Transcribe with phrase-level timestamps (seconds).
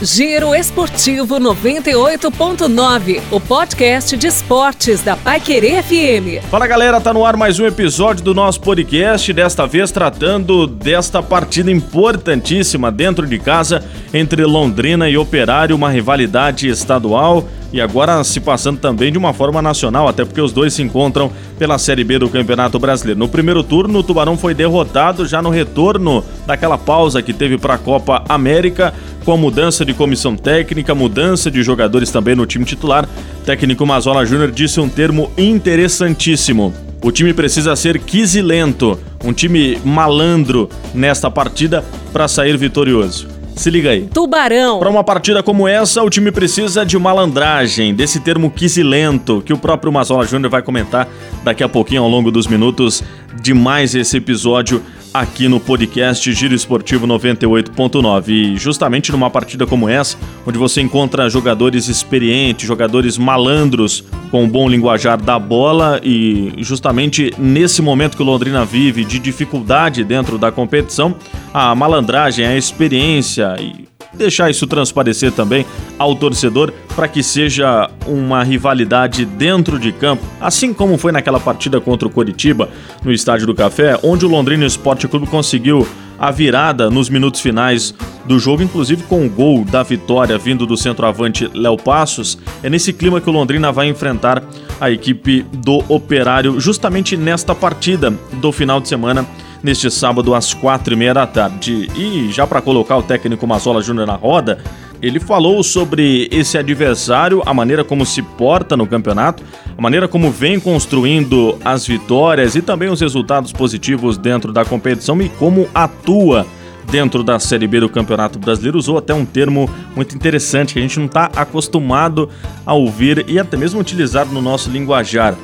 [0.00, 6.40] Giro Esportivo 98.9, o podcast de esportes da Paiquerê FM.
[6.48, 11.20] Fala galera, tá no ar mais um episódio do nosso podcast, desta vez tratando desta
[11.20, 13.84] partida importantíssima dentro de casa
[14.14, 19.60] entre Londrina e Operário, uma rivalidade estadual e agora se passando também de uma forma
[19.60, 23.18] nacional, até porque os dois se encontram pela Série B do Campeonato Brasileiro.
[23.18, 27.74] No primeiro turno, o Tubarão foi derrotado já no retorno daquela pausa que teve para
[27.74, 28.94] a Copa América
[29.24, 33.06] com a mudança de comissão técnica, mudança de jogadores também no time titular,
[33.44, 36.72] técnico Mazola Júnior disse um termo interessantíssimo.
[37.02, 43.37] O time precisa ser quisilento, um time malandro nesta partida para sair vitorioso.
[43.58, 44.02] Se liga aí.
[44.14, 44.78] Tubarão.
[44.78, 49.58] Para uma partida como essa, o time precisa de malandragem, desse termo quisilento, que o
[49.58, 51.08] próprio Mazola Júnior vai comentar
[51.42, 53.02] daqui a pouquinho ao longo dos minutos
[53.42, 54.80] de mais esse episódio
[55.12, 58.28] aqui no podcast Giro Esportivo 98.9.
[58.28, 60.16] E justamente numa partida como essa,
[60.46, 67.32] onde você encontra jogadores experientes, jogadores malandros com um bom linguajar da bola e justamente
[67.38, 71.14] nesse momento que o Londrina vive de dificuldade dentro da competição,
[71.52, 75.66] a malandragem, a experiência e deixar isso transparecer também
[75.98, 81.80] ao torcedor para que seja uma rivalidade dentro de campo, assim como foi naquela partida
[81.80, 82.68] contra o Coritiba
[83.04, 85.86] no Estádio do Café, onde o Londrina Esporte Clube conseguiu
[86.18, 87.94] a virada nos minutos finais
[88.26, 92.36] do jogo, inclusive com o gol da vitória vindo do centroavante Léo Passos.
[92.62, 94.42] É nesse clima que o Londrina vai enfrentar
[94.80, 99.24] a equipe do Operário justamente nesta partida do final de semana
[99.62, 101.88] neste sábado às quatro e meia da tarde.
[101.96, 104.58] E já para colocar o técnico Mazola Júnior na roda,
[105.00, 109.42] ele falou sobre esse adversário, a maneira como se porta no campeonato,
[109.76, 115.20] a maneira como vem construindo as vitórias e também os resultados positivos dentro da competição
[115.22, 116.46] e como atua
[116.90, 118.78] dentro da Série B do Campeonato Brasileiro.
[118.78, 122.28] Usou até um termo muito interessante que a gente não está acostumado
[122.66, 125.36] a ouvir e até mesmo utilizar no nosso linguajar.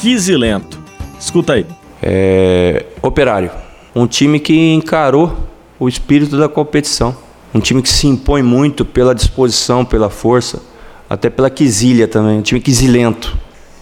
[0.00, 0.78] Quisilento.
[1.18, 1.66] Escuta aí.
[2.02, 3.50] É, operário,
[3.94, 5.36] um time que encarou
[5.78, 7.16] o espírito da competição,
[7.54, 10.62] um time que se impõe muito pela disposição, pela força,
[11.08, 13.36] até pela quisilha também, um time quisilento,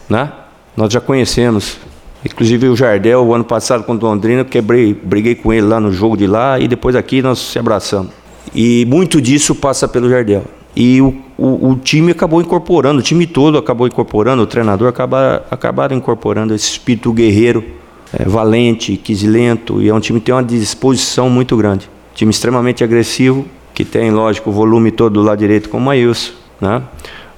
[0.09, 0.33] né?
[0.77, 1.77] Nós já conhecemos,
[2.25, 5.93] inclusive o Jardel, o ano passado contra o Londrina, quebrei, briguei com ele lá no
[5.93, 8.13] jogo de lá e depois aqui nós se abraçamos.
[8.55, 10.45] E muito disso passa pelo Jardel.
[10.75, 15.45] E o, o, o, time acabou incorporando, o time todo acabou incorporando, o treinador acaba,
[15.51, 17.65] acabaram incorporando esse espírito guerreiro
[18.13, 21.89] é, valente, quisilento e é um time que tem uma disposição muito grande.
[22.15, 26.33] Time extremamente agressivo, que tem, lógico, o volume todo do lado direito com o Maílson,
[26.61, 26.83] né?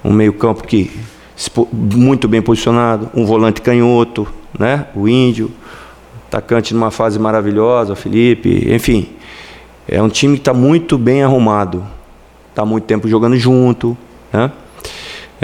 [0.02, 0.90] Um meio-campo que
[1.72, 4.26] muito bem posicionado, um volante canhoto,
[4.58, 4.86] né?
[4.94, 5.50] O Índio,
[6.28, 9.08] atacante numa fase maravilhosa, o Felipe, enfim.
[9.86, 11.84] É um time que está muito bem arrumado,
[12.48, 13.96] está muito tempo jogando junto,
[14.32, 14.50] né?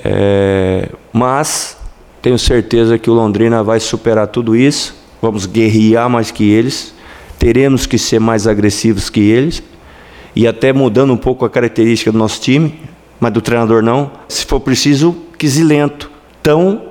[0.02, 1.76] É, mas
[2.22, 6.94] tenho certeza que o Londrina vai superar tudo isso vamos guerrear mais que eles,
[7.38, 9.62] teremos que ser mais agressivos que eles,
[10.34, 12.74] e até mudando um pouco a característica do nosso time,
[13.18, 16.10] mas do treinador não, se for preciso, quisilento,
[16.42, 16.82] tão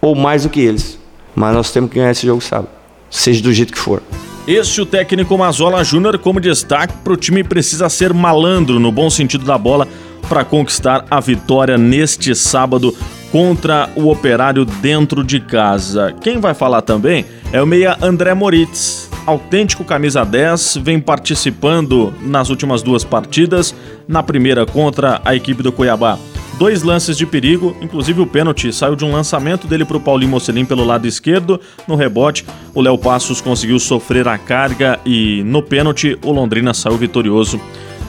[0.00, 0.98] ou mais do que eles.
[1.34, 2.68] Mas nós temos que ganhar esse jogo sábado,
[3.10, 4.02] seja do jeito que for.
[4.46, 9.08] Este o técnico Mazola Júnior como destaque para o time precisa ser malandro no bom
[9.08, 9.88] sentido da bola
[10.28, 12.94] para conquistar a vitória neste sábado
[13.34, 16.14] contra o Operário dentro de casa.
[16.20, 19.10] Quem vai falar também é o meia André Moritz.
[19.26, 23.74] Autêntico camisa 10, vem participando nas últimas duas partidas,
[24.06, 26.16] na primeira contra a equipe do Cuiabá.
[26.60, 30.30] Dois lances de perigo, inclusive o pênalti saiu de um lançamento dele para o Paulinho
[30.30, 31.60] Mocelin pelo lado esquerdo.
[31.88, 36.96] No rebote, o Léo Passos conseguiu sofrer a carga e no pênalti o Londrina saiu
[36.96, 37.60] vitorioso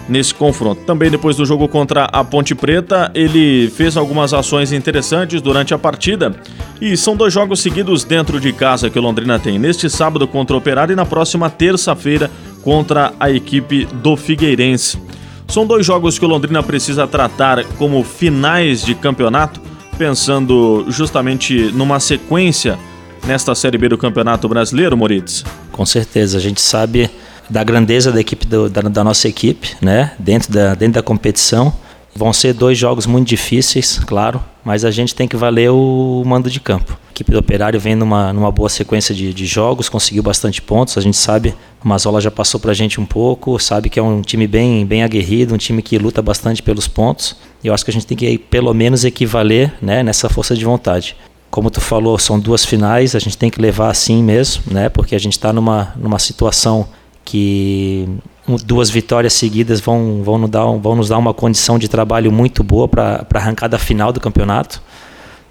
[0.08, 0.82] nesse confronto.
[0.82, 5.78] Também depois do jogo contra a Ponte Preta, ele fez algumas ações interessantes durante a
[5.78, 6.36] partida.
[6.80, 9.58] E são dois jogos seguidos dentro de casa que o Londrina tem.
[9.58, 12.30] Neste sábado contra o Operário e na próxima terça-feira
[12.62, 15.00] contra a equipe do Figueirense.
[15.48, 19.62] São dois jogos que o Londrina precisa tratar como finais de campeonato,
[19.98, 22.78] pensando justamente numa sequência
[23.26, 25.44] nesta Série B do Campeonato Brasileiro, Moritz.
[25.72, 27.10] Com certeza, a gente sabe
[27.50, 30.12] da grandeza da equipe do, da, da, nossa equipe, né?
[30.20, 31.74] Dentro da, dentro da competição.
[32.18, 36.50] Vão ser dois jogos muito difíceis, claro, mas a gente tem que valer o mando
[36.50, 36.98] de campo.
[37.10, 40.98] A equipe do Operário vem numa, numa boa sequência de, de jogos, conseguiu bastante pontos.
[40.98, 41.54] A gente sabe,
[41.84, 44.86] o Mazola já passou para a gente um pouco, sabe que é um time bem,
[44.86, 47.36] bem aguerrido, um time que luta bastante pelos pontos.
[47.62, 50.64] E eu acho que a gente tem que pelo menos equivaler né, nessa força de
[50.64, 51.18] vontade
[51.52, 54.90] como tu falou, são duas finais, a gente tem que levar assim mesmo, né?
[54.90, 56.86] Porque a gente está numa, numa situação
[57.26, 58.08] que
[58.64, 62.64] duas vitórias seguidas vão, vão, nos, dar, vão nos dar uma condição de trabalho muito
[62.64, 64.82] boa para a arrancada final do campeonato,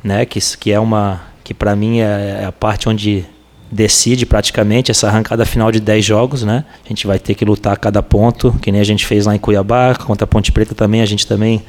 [0.03, 0.25] né?
[0.25, 3.27] Que, que é uma que para mim é, é a parte onde
[3.71, 6.65] decide praticamente essa arrancada final de 10 jogos, né?
[6.85, 9.39] A gente vai ter que lutar cada ponto, que nem a gente fez lá em
[9.39, 11.63] Cuiabá, contra a Ponte Preta também, a gente também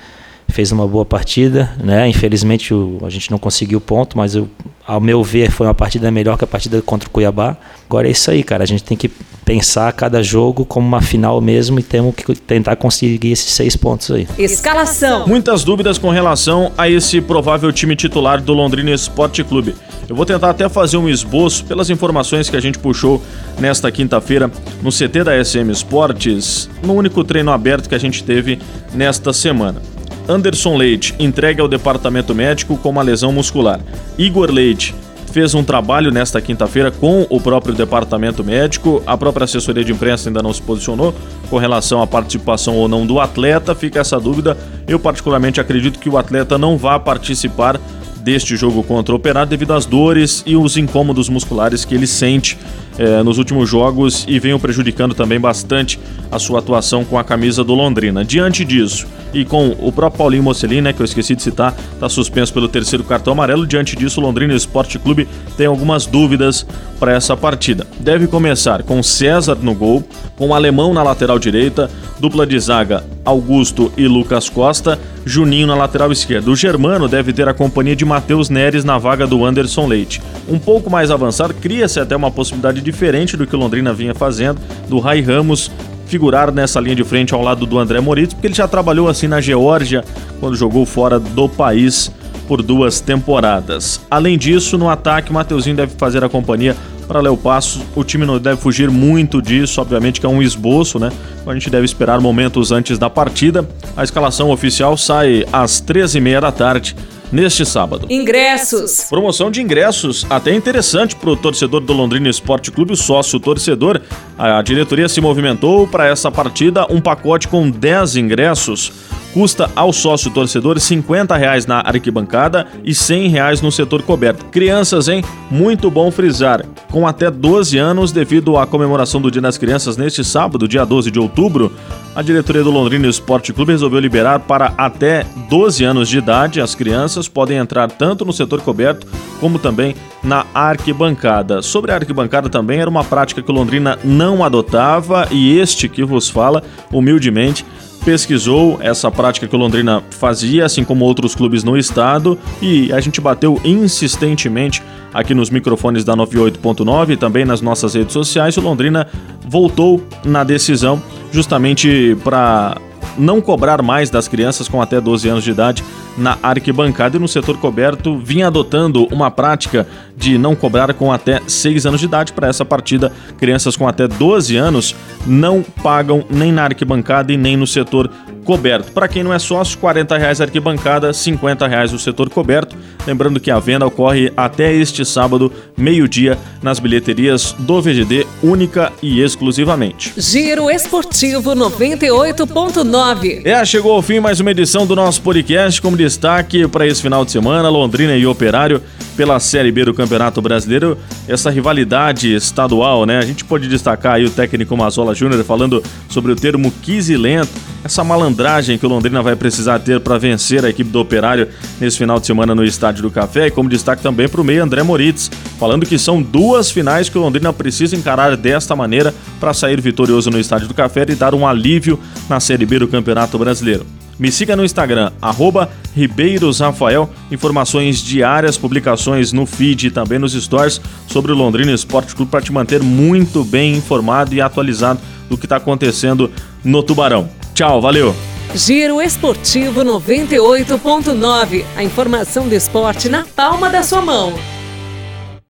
[0.47, 2.07] fez uma boa partida, né?
[2.07, 4.47] Infelizmente o, a gente não conseguiu ponto, mas eu,
[4.87, 7.57] ao meu ver foi uma partida melhor que a partida contra o Cuiabá.
[7.89, 8.63] Agora é isso aí, cara.
[8.63, 9.09] A gente tem que
[9.43, 14.09] pensar cada jogo como uma final mesmo e temos que tentar conseguir esses seis pontos
[14.11, 14.27] aí.
[14.37, 15.27] Escalação.
[15.27, 19.75] Muitas dúvidas com relação a esse provável time titular do Londrina Esporte Clube.
[20.07, 23.21] Eu vou tentar até fazer um esboço pelas informações que a gente puxou
[23.59, 24.51] nesta quinta-feira
[24.81, 28.59] no CT da SM Esportes, no único treino aberto que a gente teve
[28.93, 29.81] nesta semana.
[30.27, 33.79] Anderson Leite entregue ao departamento médico com uma lesão muscular.
[34.17, 34.95] Igor Leite
[35.31, 39.03] fez um trabalho nesta quinta-feira com o próprio departamento médico.
[39.05, 41.13] A própria assessoria de imprensa ainda não se posicionou
[41.49, 43.75] com relação à participação ou não do atleta.
[43.75, 44.57] Fica essa dúvida.
[44.87, 47.79] Eu, particularmente, acredito que o atleta não vá participar
[48.21, 52.57] deste jogo contra o Operário devido às dores e os incômodos musculares que ele sente
[52.97, 55.99] eh, nos últimos jogos e venham prejudicando também bastante
[56.31, 58.23] a sua atuação com a camisa do Londrina.
[58.23, 62.07] Diante disso, e com o próprio Paulinho Mocelin, né, que eu esqueci de citar, está
[62.07, 63.67] suspenso pelo terceiro cartão amarelo.
[63.67, 65.27] Diante disso, o Londrina Esporte Clube
[65.57, 66.65] tem algumas dúvidas
[66.99, 67.85] para essa partida.
[67.99, 70.03] Deve começar com César no gol,
[70.37, 71.89] com o Alemão na lateral direita,
[72.19, 76.51] dupla de zaga Augusto e Lucas Costa, Juninho na lateral esquerda.
[76.51, 80.21] O Germano deve ter a companhia de Matheus Neres na vaga do Anderson Leite.
[80.47, 84.61] Um pouco mais avançado, cria-se até uma possibilidade diferente do que o Londrina vinha fazendo,
[84.87, 85.71] do Rai Ramos
[86.05, 89.27] figurar nessa linha de frente ao lado do André Moritz, porque ele já trabalhou assim
[89.27, 90.03] na Geórgia
[90.39, 92.11] quando jogou fora do país
[92.47, 93.99] por duas temporadas.
[94.09, 96.75] Além disso, no ataque, o Mateuzinho deve fazer a companhia
[97.07, 97.83] para Léo Passo.
[97.95, 101.11] O time não deve fugir muito disso, obviamente que é um esboço, né?
[101.45, 103.67] A gente deve esperar momentos antes da partida.
[103.97, 106.95] A escalação oficial sai às 13h30 da tarde
[107.31, 108.07] neste sábado.
[108.09, 109.05] Ingressos.
[109.09, 114.01] Promoção de ingressos até interessante para o torcedor do Londrina Esporte Clube, o sócio torcedor.
[114.37, 118.91] A diretoria se movimentou para essa partida um pacote com 10 ingressos
[119.35, 124.45] custa ao sócio torcedor 50 reais na arquibancada e 100 reais no setor coberto.
[124.45, 125.25] Crianças, hein?
[125.51, 126.65] Muito bom frisar.
[126.89, 131.11] Com até 12 anos, devido à comemoração do Dia das Crianças neste sábado, dia 12
[131.11, 131.69] de outubro,
[132.15, 136.61] a diretoria do Londrina Esporte Clube resolveu liberar para até 12 anos de idade.
[136.61, 139.05] As crianças podem entrar tanto no setor coberto
[139.41, 141.61] como também na arquibancada.
[141.61, 146.05] Sobre a arquibancada também era uma prática que o Londrina não adotava e este que
[146.05, 147.65] vos fala, humildemente,
[148.05, 152.99] pesquisou essa prática que o Londrina fazia, assim como outros clubes no estado, e a
[152.99, 158.55] gente bateu insistentemente aqui nos microfones da 98.9 e também nas nossas redes sociais.
[158.57, 159.07] O Londrina
[159.47, 162.77] voltou na decisão justamente para
[163.17, 165.83] não cobrar mais das crianças com até 12 anos de idade
[166.17, 171.41] na arquibancada e no setor coberto vinha adotando uma prática de não cobrar com até
[171.45, 173.11] 6 anos de idade para essa partida.
[173.37, 174.95] Crianças com até 12 anos
[175.25, 178.09] não pagam nem na arquibancada e nem no setor
[178.45, 178.91] coberto.
[178.91, 182.77] Para quem não é sócio, R$ reais arquibancada, R$ reais o setor coberto.
[183.05, 189.21] Lembrando que a venda ocorre até este sábado, meio-dia, nas bilheterias do VGD, única e
[189.21, 190.13] exclusivamente.
[190.15, 193.41] Giro Esportivo 98.9.
[193.43, 195.81] É, chegou ao fim mais uma edição do nosso podcast.
[195.81, 198.81] Como destaque para esse final de semana, Londrina e Operário
[199.15, 203.17] pela Série B do Campeonato Brasileiro, essa rivalidade estadual, né?
[203.17, 207.51] A gente pode destacar aí o técnico Mazola Júnior falando sobre o termo quisilento,
[207.83, 211.47] essa malandragem que o Londrina vai precisar ter para vencer a equipe do Operário
[211.79, 214.63] nesse final de semana no Estádio do Café, e como destaque também para o meio
[214.63, 215.29] André Moritz,
[215.59, 220.29] falando que são duas finais que o Londrina precisa encarar desta maneira para sair vitorioso
[220.29, 223.85] no Estádio do Café e dar um alívio na Série B do Campeonato Brasileiro.
[224.17, 230.79] Me siga no Instagram, arroba RibeirosRafael, informações diárias, publicações no feed e também nos stories
[231.07, 235.45] sobre o Londrina Esporte Clube para te manter muito bem informado e atualizado do que
[235.45, 236.31] está acontecendo
[236.63, 237.29] no Tubarão.
[237.53, 238.15] Tchau, valeu!
[238.53, 241.65] Giro Esportivo 98.9.
[241.75, 244.33] A informação do esporte na palma da sua mão.